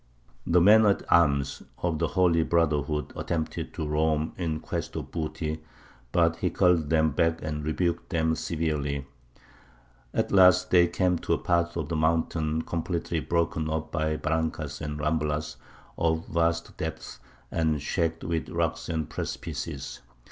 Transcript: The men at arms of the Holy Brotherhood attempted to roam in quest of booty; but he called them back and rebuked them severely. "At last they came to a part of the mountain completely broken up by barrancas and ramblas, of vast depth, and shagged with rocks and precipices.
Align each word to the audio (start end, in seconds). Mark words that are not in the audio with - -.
The 0.47 0.59
men 0.59 0.83
at 0.87 1.03
arms 1.11 1.61
of 1.77 1.99
the 1.99 2.07
Holy 2.07 2.41
Brotherhood 2.41 3.13
attempted 3.15 3.71
to 3.75 3.87
roam 3.87 4.33
in 4.35 4.59
quest 4.59 4.95
of 4.95 5.11
booty; 5.11 5.61
but 6.11 6.37
he 6.37 6.49
called 6.49 6.89
them 6.89 7.11
back 7.11 7.39
and 7.43 7.63
rebuked 7.63 8.09
them 8.09 8.33
severely. 8.35 9.05
"At 10.11 10.31
last 10.31 10.71
they 10.71 10.87
came 10.87 11.19
to 11.19 11.33
a 11.33 11.37
part 11.37 11.77
of 11.77 11.87
the 11.89 11.95
mountain 11.95 12.63
completely 12.63 13.19
broken 13.19 13.69
up 13.69 13.91
by 13.91 14.17
barrancas 14.17 14.81
and 14.81 14.99
ramblas, 14.99 15.57
of 15.99 16.25
vast 16.29 16.75
depth, 16.77 17.19
and 17.51 17.79
shagged 17.79 18.23
with 18.23 18.49
rocks 18.49 18.89
and 18.89 19.07
precipices. 19.07 19.99